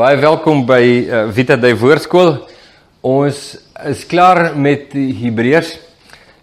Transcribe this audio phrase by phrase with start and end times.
[0.00, 2.30] Baie welkom by uh, Vita Dei Woordskool.
[3.04, 3.40] Ons
[3.84, 5.74] is klaar met Hebreërs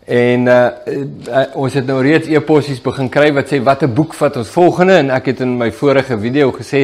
[0.06, 0.58] en uh,
[0.92, 5.00] uh, ons het nou reeds e-possies begin kry wat sê watter boek vat ons volgende
[5.00, 6.84] en ek het in my vorige video gesê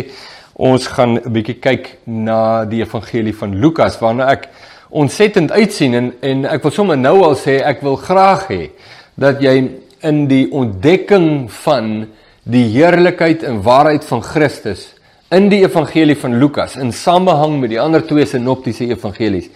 [0.58, 4.50] ons gaan 'n bietjie kyk na die evangelie van Lukas waarna ek
[4.90, 8.72] ontsettend uitsien en en ek wil sommer nou al sê ek wil graag hê
[9.14, 9.70] dat jy
[10.02, 12.08] in die ontdekking van
[12.44, 14.93] die heerlikheid en waarheid van Christus
[15.34, 19.50] in die evangelie van Lukas in samehang met die ander twee sinoptiese evangelies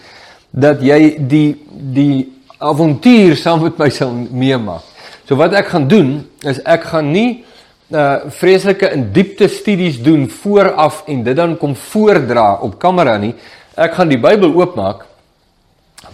[0.52, 2.28] dat jy die die
[2.58, 4.86] avontuur saam met my sal meemaak.
[5.28, 6.16] So wat ek gaan doen
[6.48, 7.44] is ek gaan nie
[7.88, 13.34] uh vreeslike in diepte studies doen vooraf en dit dan kom voordra op kamera nie.
[13.78, 15.06] Ek gaan die Bybel oopmaak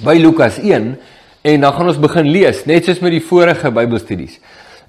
[0.03, 0.91] by Lukas 1
[1.43, 4.37] en dan gaan ons begin lees net soos met die vorige Bybelstudies.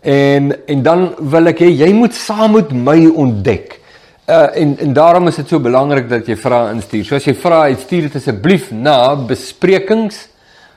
[0.02, 3.78] En en dan wil ek hê jy moet saam met my ontdek
[4.24, 7.04] Uh en en daarom is dit so belangrik dat jy vra instuur.
[7.04, 10.22] So as jy vra, stuur dit asseblief na besprekings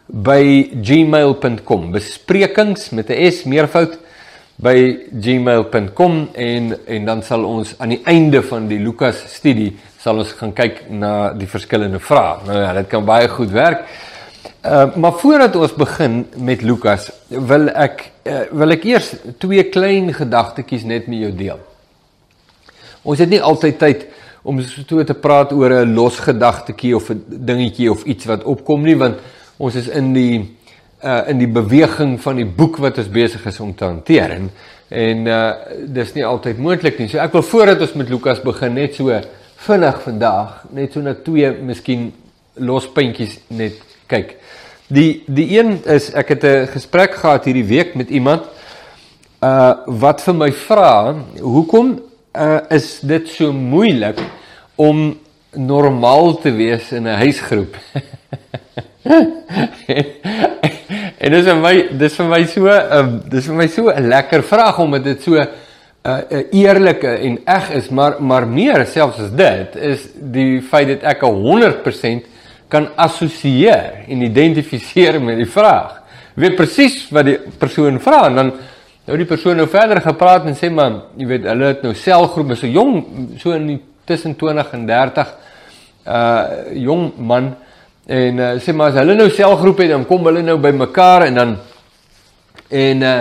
[0.07, 0.41] by
[0.83, 1.85] gmail.com.
[1.93, 3.93] Besprekings met 'n S meervoud
[4.59, 10.17] by gmail.com en en dan sal ons aan die einde van die Lukas studie sal
[10.17, 12.43] ons gaan kyk na die verskillende vrae.
[12.45, 13.87] Nou ja, dit kan baie goed werk.
[14.65, 20.13] Uh maar voordat ons begin met Lukas, wil ek uh, wil ek eers twee klein
[20.13, 21.76] gedagtetjies net met jou deel.
[23.07, 24.05] Ons het nie altyd tyd
[24.47, 28.95] om so te praat oor 'n losgedagtetjie of 'n dingetjie of iets wat opkom nie
[28.95, 29.19] want
[29.57, 30.57] ons is in die
[31.03, 34.49] uh in die beweging van die boek wat ons besig is om te hanteer en
[34.89, 35.53] en uh
[35.87, 37.07] dis nie altyd moontlik nie.
[37.07, 39.21] So ek wil voordat ons met Lukas begin net so
[39.67, 42.13] vinnig vandag net so na twee miskien
[42.55, 43.73] lospuntjies net
[44.07, 44.35] kyk.
[44.87, 48.43] Die die een is ek het 'n gesprek gehad hierdie week met iemand
[49.41, 52.06] uh wat vir my vra hoekom
[52.37, 54.19] uh, is dit so moeilik
[54.75, 55.17] om
[55.57, 57.75] normaal te wees in 'n huisgroep.
[61.23, 64.43] en dis vir my dis vir my so ehm, dis vir my so 'n lekker
[64.43, 65.47] vraag omdat dit so 'n
[66.07, 70.87] uh, uh, eerlike en eg is, maar maar meer selfs as dit is die feit
[70.87, 72.27] dat ek 100%
[72.69, 76.03] kan assosieer en identifiseer met die vraag.
[76.35, 78.51] Weet presies wat die persoon vra en dan
[79.07, 82.57] Nou die persoon nou verder gepraat en sê maar, jy weet, hulle het nou selgroepe,
[82.59, 82.97] so jong,
[83.39, 85.35] so in die tussen 20 en 30
[86.07, 87.49] uh jong man
[88.07, 91.25] en uh, sê maar as hulle nou selgroepe het, dan kom hulle nou by mekaar
[91.27, 91.55] en dan
[92.71, 93.17] en uh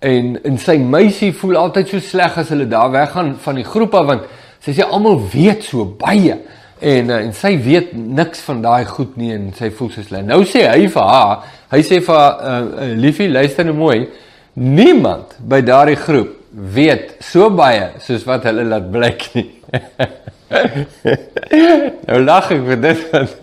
[0.00, 3.96] en en sy meisie voel altyd so sleg as hulle daar weggaan van die groep
[4.00, 4.22] af want
[4.64, 6.38] sy sê almal weet so baie
[6.80, 10.24] en uh, en sy weet niks van daai goed nie en sy voel so sleg.
[10.24, 11.44] Nou sê hy vir haar,
[11.76, 14.00] hy sê vir haar uh, uh, liefie, luister nou mooi.
[14.54, 19.46] Niemand by daardie groep weet so baie soos wat hulle laat blyk nie.
[22.08, 23.36] nou lag ek vir dit want,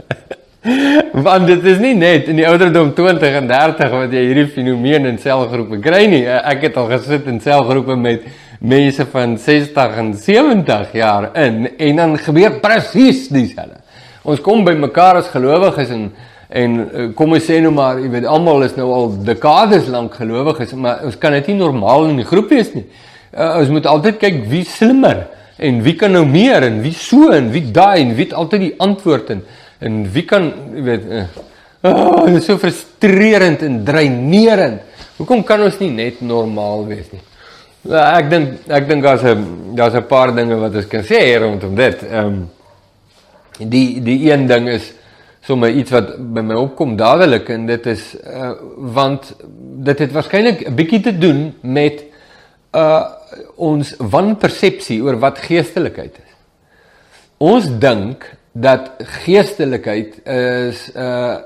[1.28, 5.07] want dit is nie net in die ouderdom 20 en 30 wat jy hierdie fenomeen
[5.13, 6.25] in selgroepe kry nie.
[6.28, 8.28] Ek het al gesit in selgroepe met
[8.59, 13.79] mense van 60 en 70 jaar in en dan gebeur presies dieselfde.
[14.28, 16.09] Ons kom by mekaar as gelowiges en
[16.47, 20.16] En uh, kom ons sê nou maar, jy weet almal is nou al dekades lank
[20.16, 22.85] gelowiges, maar ons kan dit nie normaal in die groep wees nie.
[23.34, 25.25] Uh, ons moet altyd kyk wie slimmer
[25.57, 28.63] en wie kan nou meer en wie so en wie daai en wie het altyd
[28.63, 29.46] die antwoord en
[29.84, 31.25] en wie kan jy weet uh,
[31.86, 34.86] oh, dit is so frustrerend en dreinerend.
[35.19, 37.22] Hoekom kan ons nie net normaal wees nie?
[37.88, 41.38] Uh, ek dink ek dink daar's 'n daar's 'n paar dinge wat ons kan sê
[41.38, 42.03] rondom dit.
[42.03, 42.50] Ehm um,
[43.57, 44.94] die die een ding is
[45.47, 48.52] sommer iets wat by my opkom dadelik en dit is uh,
[48.96, 49.30] want
[49.88, 52.03] dit het waarskynlik 'n bietjie te doen met
[52.75, 53.03] uh
[53.56, 56.34] ons wanpersepsie oor wat geestelikheid is.
[57.38, 58.91] Ons dink dat
[59.24, 61.38] geestelikheid is uh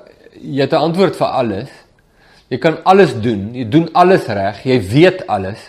[0.41, 1.69] jy het 'n antwoord vir alles.
[2.47, 5.61] Jy kan alles doen, jy doen alles reg, jy weet alles.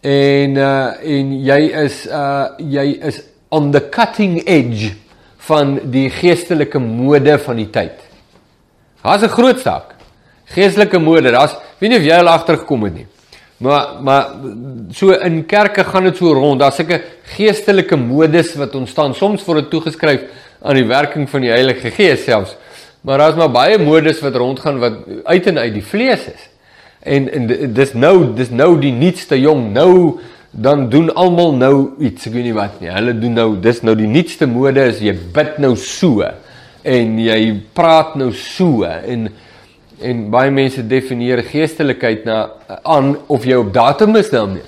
[0.00, 4.92] En uh en jy is uh jy is on the cutting edge
[5.48, 8.04] van die geestelike mode van die tyd.
[9.02, 9.94] Daar's 'n groot saak.
[10.44, 13.06] Geestelike mode, daar's weet nie of jy al agtergekom het nie.
[13.58, 14.26] Maar maar
[14.90, 16.60] so in kerke gaan dit so rond.
[16.60, 17.02] Daar's sulke
[17.36, 19.14] geestelike modes wat ontstaan.
[19.14, 20.20] Soms word dit toegeskryf
[20.62, 22.56] aan die werking van die Heilige Gees selfs.
[23.00, 24.92] Maar daar's maar baie modes wat rondgaan wat
[25.24, 26.48] uit en uit die vlees is.
[27.00, 30.18] En en dis nou dis nou die nuutste jong nou
[30.50, 32.90] dan doen almal nou iets, ek weet nie wat nie.
[32.92, 36.24] Hulle doen nou, dis nou die nuutste mode is jy bid nou so
[36.88, 37.40] en jy
[37.76, 39.28] praat nou so en
[39.98, 42.36] en baie mense definieer geestelikheid na
[42.86, 44.62] aan of jy op datum is daarmee.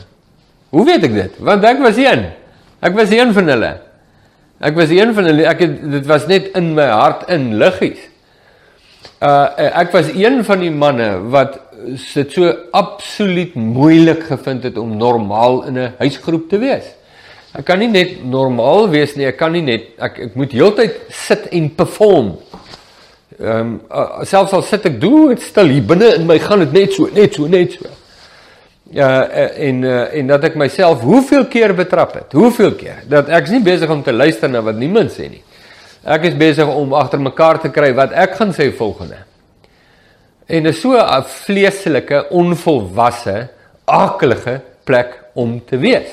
[0.75, 1.37] Hoe weet ek dit?
[1.39, 2.25] Want ek was een.
[2.83, 3.71] Ek was een van hulle.
[4.61, 8.03] Ek was een van hulle ek het dit was net in my hart in liggies.
[9.23, 9.47] Uh
[9.85, 15.65] ek was een van die manne wat dit so absoluut moeilik gevind het om normaal
[15.67, 16.85] in 'n huisgroep te wees.
[17.53, 21.01] Ek kan nie net normaal wees nie, ek kan nie net ek ek moet heeltyd
[21.09, 22.37] sit en perform.
[23.41, 26.73] Ehm um, uh, selfs al sit ek dood stil hier binne in my gaan dit
[26.73, 27.87] net so, net so, net so
[28.91, 33.31] ja uh, en uh, en dat ek myself hoeveel keer betrap het hoeveel keer dat
[33.31, 35.43] ek's nie besig om te luister na wat niemand sê nie
[36.03, 39.23] ek is besig om agter mekaar te kry wat ek gaan sê volgende
[40.51, 43.49] en is so 'n vleeslike onvolwasse
[43.85, 46.11] akelige plek om te wees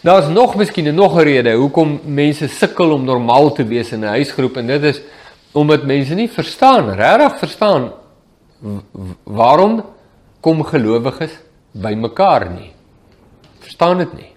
[0.00, 4.14] daar's nog miskien nog 'n rede hoekom mense sukkel om normaal te wees in 'n
[4.16, 5.00] huisgroep en dit is
[5.52, 7.92] omdat mense nie verstaan regtig verstaan
[9.24, 9.84] waarom
[10.40, 11.32] kom gelowiges
[11.72, 12.72] by mekaar nie.
[13.60, 14.30] Verstaan dit nie.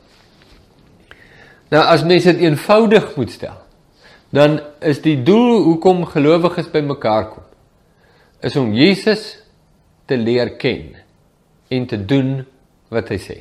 [1.74, 3.58] Nou as mense dit eenvoudig moet stel,
[4.30, 7.44] dan is die doel hoekom gelowiges by mekaar kom
[8.44, 9.24] is om Jesus
[10.10, 10.98] te leer ken
[11.72, 12.42] en te doen
[12.94, 13.40] wat hy sê.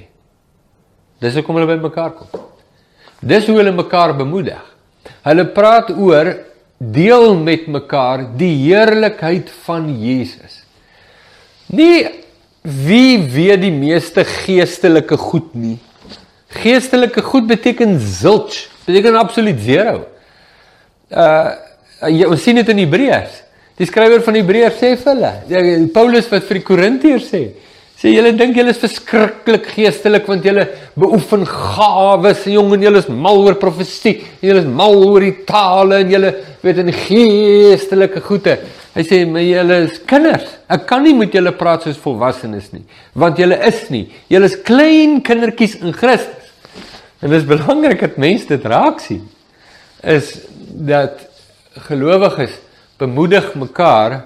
[1.23, 2.49] Dis hoekom hulle by mekaar kom.
[3.23, 4.63] Dis hoe hulle mekaar bemoedig.
[5.27, 6.33] Hulle praat oor
[6.79, 10.63] deel met mekaar die heerlikheid van Jesus.
[11.71, 12.23] Nie
[12.63, 15.81] Wie weet die meeste geestelike goed nie?
[16.63, 20.05] Geestelike goed beteken zilch, beteken absoluut zero.
[21.11, 21.51] Uh
[22.03, 23.35] jy sien dit in Hebreërs.
[23.81, 27.43] Die skrywer van Hebreërs sê vir hulle, Paulus wat vir die Korintiërs sê,
[27.97, 30.67] sê julle dink julle is verskriklik geestelik want julle
[30.99, 36.03] beoefen gawes, jong en julle is mal oor profesie, julle is mal oor die tale
[36.03, 36.33] en julle
[36.63, 38.59] weet in geestelike goede.
[38.93, 40.51] Hy sê my julle is kinders.
[40.69, 42.83] Ek kan nie met julle praat soos volwassenes nie,
[43.17, 44.05] want julle is nie.
[44.33, 46.51] Julle is klein kindertjies in Christus.
[47.23, 49.23] En dit is belangrik dat mense dit raak sien.
[50.03, 50.35] Is
[50.91, 51.23] dat
[51.87, 52.59] gelowiges
[53.03, 54.23] bemoedig mekaar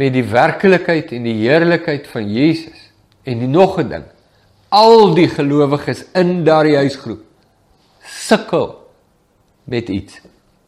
[0.00, 2.88] met die werklikheid en die heerlikheid van Jesus.
[3.24, 4.04] En die nog 'n ding.
[4.68, 7.22] Al die gelowiges in daardie huisgroep
[8.04, 8.68] sukkel
[9.64, 10.20] met iets.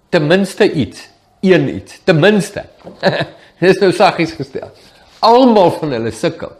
[0.09, 1.09] Ten minste iets
[1.41, 2.65] een iets, ten minste.
[3.61, 4.71] Dis nou saggies gestel.
[5.25, 6.53] Almal van hulle sukkel.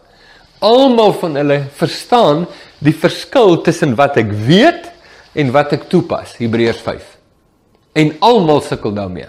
[0.59, 2.45] Almal van hulle verstaan
[2.79, 4.91] die verskil tussen wat ek weet
[5.35, 7.09] en wat ek toepas, Hebreërs 5.
[8.01, 9.27] En almal sukkel daarmee.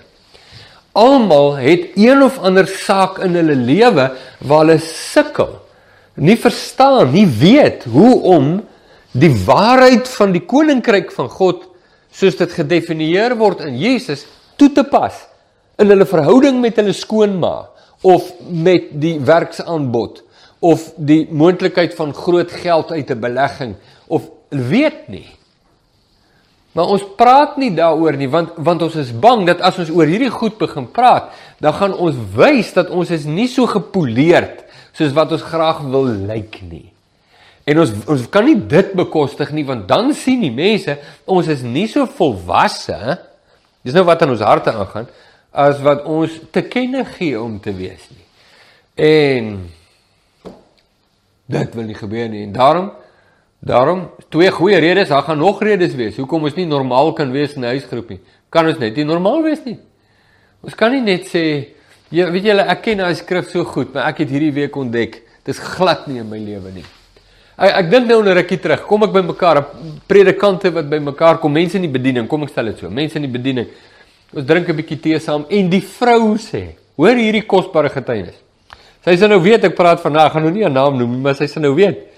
[0.96, 4.08] Almal het een of ander saak in hulle lewe
[4.40, 5.58] waar hulle sukkel.
[6.16, 8.52] Nie verstaan, nie weet hoe om
[9.12, 11.66] die waarheid van die koninkryk van God
[12.16, 14.24] soos dit gedefinieer word in Jesus
[14.56, 15.16] toe te pas
[15.80, 17.68] in hulle verhouding met hulle skoonma
[18.06, 20.22] of met die werksaanbod
[20.64, 23.74] of die moontlikheid van groot geld uit 'n belegging
[24.08, 25.35] of weet nie.
[26.76, 30.08] Maar ons praat nie daaroor nie want want ons is bang dat as ons oor
[30.10, 31.30] hierdie goed begin praat,
[31.62, 34.60] dan gaan ons wys dat ons is nie so gepoleerd
[34.96, 36.84] soos wat ons graag wil lyk nie.
[37.66, 41.64] En ons ons kan nie dit bekostig nie want dan sien die mense ons is
[41.64, 43.16] nie so volwasse.
[43.80, 45.08] Dis nou wat in ons harte aangaan
[45.56, 48.24] as wat ons te kenne gee om te wees nie.
[49.08, 49.50] En
[51.56, 52.44] dit wil nie gebeur nie.
[52.44, 52.92] En daarom
[53.60, 57.54] daarom twee goeie redes, daar gaan nog redes wees hoekom ons nie normaal kan wees
[57.54, 58.20] in 'n huisgroep nie.
[58.50, 59.78] Kan ons net nie normaal wees nie.
[60.62, 61.68] Ons kan nie net sê
[62.10, 65.22] jy weet julle ek ken daai skrif so goed, maar ek het hierdie week ontdek
[65.44, 66.84] dis glad nie in my lewe nie.
[67.56, 69.64] Ek ek dink nou 'n rukkie terug, kom ek by mekaar,
[70.06, 73.16] predikante wat by mekaar kom, mense in die bediening, kom ek stel dit so, mense
[73.16, 73.66] in die bediening.
[74.34, 78.34] Ons drink 'n bietjie tee saam en die vrou sê, hoor hierdie kosbare getuienis.
[79.04, 81.20] Sy sê nou weet ek praat van ek gaan nou nie 'n naam noem nie,
[81.20, 82.15] maar sy sê nou weet.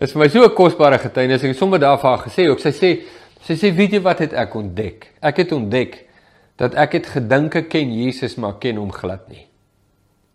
[0.00, 1.42] Dit is vir my so 'n kosbare getuienis.
[1.42, 2.58] Ek het sommer daarvan gesê ook.
[2.58, 2.90] Sy sê
[3.44, 5.12] sy sê weet jy wat het ek ontdek?
[5.20, 6.06] Ek het ontdek
[6.56, 9.46] dat ek het gedink ek ken Jesus maar ken hom glad nie.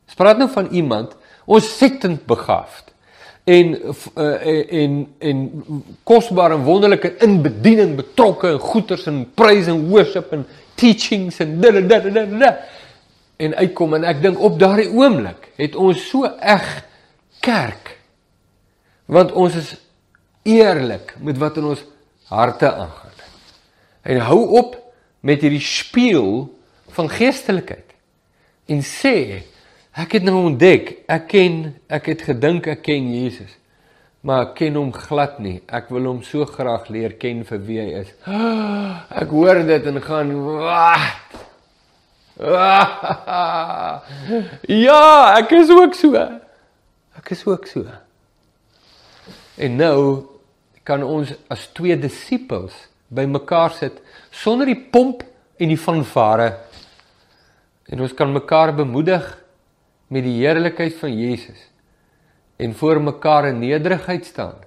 [0.06, 2.94] Ons praat nou van iemand ontsettend begaafd
[3.44, 3.76] en
[4.18, 5.64] uh, en en
[6.04, 10.46] kosbaar en wonderlik in bediening betrokke en goeters en praise en worship en
[10.76, 12.58] teachings en da da da da da
[13.38, 16.66] en uitkom en ek dink op daardie oomblik het ons so eg
[17.40, 17.95] kerk
[19.06, 19.74] want ons is
[20.46, 21.84] eerlik met wat in ons
[22.30, 23.12] harte aangaan
[24.06, 24.78] en hou op
[25.26, 26.46] met hierdie spieël
[26.98, 27.96] van geestelikheid
[28.70, 29.44] en sê
[29.96, 33.54] ek het nou ontdek ek ken ek het gedink ek ken Jesus
[34.26, 35.60] maar ek ken hom glad nie.
[35.70, 38.10] Ek wil hom so graag leer ken vir wie hy is.
[39.22, 41.22] Ek hoor dit en gaan wat?
[44.86, 46.20] Ja, ek is ook so.
[47.16, 47.86] Ek is ook so.
[49.58, 50.00] En nou
[50.86, 52.76] kan ons as twee disippels
[53.08, 54.02] by mekaar sit
[54.36, 55.24] sonder die pomp
[55.58, 56.52] en die fanfare.
[57.90, 59.26] En ons kan mekaar bemoedig
[60.12, 61.62] met die heerlikheid van Jesus
[62.62, 64.62] en voor mekaar in nederigheid staan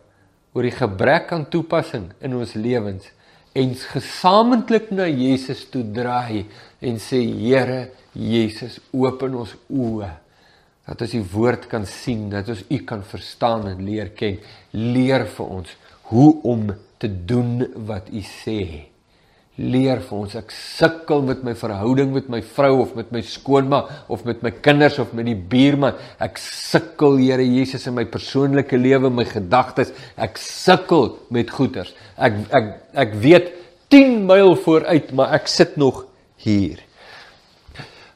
[0.52, 3.06] oor die gebrek aan toepassing in ons lewens
[3.56, 6.46] en gesamentlik na Jesus toe draai
[6.84, 10.10] en sê Here Jesus open ons oë
[10.88, 14.38] dat ons die woord kan sien dat ons u kan verstaan en leer ken.
[14.72, 15.74] Leer vir ons
[16.08, 18.62] hoe om te doen wat u sê.
[19.58, 23.82] Leer vir ons ek sukkel met my verhouding met my vrou of met my skoonma
[24.08, 25.98] of met my kinders of met die buurman.
[26.24, 29.92] Ek sukkel Here Jesus in my persoonlike lewe my gedagtes.
[30.16, 32.70] Ek sukkel met goeters ek ek
[33.06, 33.52] ek weet
[33.92, 36.06] 10 myl vooruit maar ek sit nog
[36.40, 36.80] hier.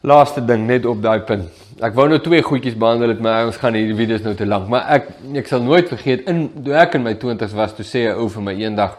[0.02, 3.56] Laaste ding net op daai punt ek wou nou twee goedjies behandel het maar ons
[3.56, 5.08] gaan hierdie video's nou te lank maar ek
[5.42, 8.28] ek sal nooit vergeet in toe ek in my 20's was toe sê 'n ou
[8.28, 8.98] vir my eendag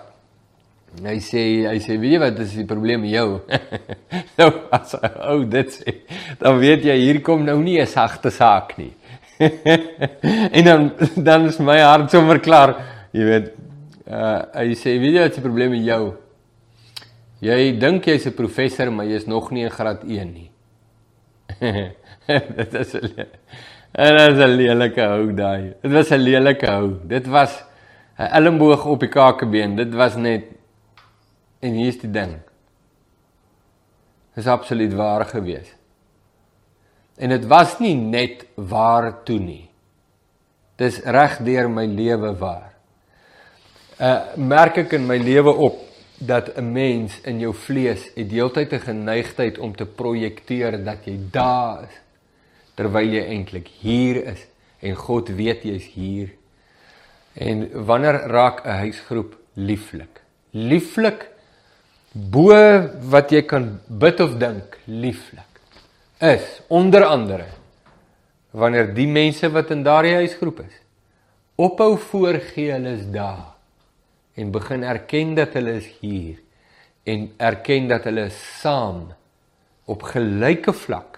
[1.02, 3.40] Hy sê hy sê weet jy wat is die probleem met jou?
[4.38, 5.96] nou as ou oh, dit sê,
[6.38, 8.94] dan weet jy hier kom nou nie 'n sagte saak nie.
[10.58, 12.76] en dan dan is my hart sommer klaar.
[13.12, 13.50] Jy weet,
[14.06, 16.14] uh, hy sê weet jy wat is die probleem met jou?
[17.42, 20.50] Jy dink jy's 'n professor, maar jy's nog nie in graad 1 nie.
[22.58, 23.16] dit is 'n
[23.94, 25.74] dit is 'n lelike hou daai.
[25.82, 27.00] Dit was 'n lelike hou.
[27.04, 27.64] Dit was
[28.18, 29.76] 'n elmboog op die kakebeen.
[29.76, 30.44] Dit was net
[31.64, 32.36] En hier is die ding.
[34.34, 35.70] Dit is absoluut waar gewees.
[37.16, 39.70] En dit was nie net waar toe nie.
[40.82, 42.72] Dis reg deur my lewe waar.
[44.02, 45.80] Uh merk ek in my lewe op
[46.18, 51.20] dat 'n mens in jou vlees het deeltyd 'n geneigtheid om te projekteer dat jy
[51.32, 52.02] daar is
[52.76, 54.48] terwyl jy eintlik hier is
[54.82, 56.34] en God weet jy's hier.
[57.34, 60.22] En wanneer raak 'n huisgroep lieflik?
[60.52, 61.34] Lieflik
[62.14, 62.54] bo
[63.10, 65.62] wat jy kan bid of dink lieflik
[66.22, 67.48] is onder andere
[68.54, 70.76] wanneer die mense wat in daardie huisgroep is
[71.58, 73.58] ophou voorgee hulle is daar
[74.38, 76.38] en begin erken dat hulle is hier
[77.10, 78.30] en erken dat hulle
[78.62, 79.08] saam
[79.90, 81.18] op gelyke vlak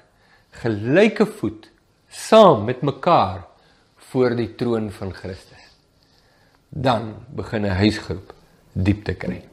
[0.61, 1.69] gelyke voet
[2.09, 3.45] saam met mekaar
[4.11, 5.63] voor die troon van Christus.
[6.69, 8.33] Dan begin 'n huisgroep
[8.71, 9.43] diepte kry